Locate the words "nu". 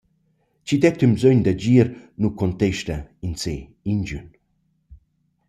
2.21-2.29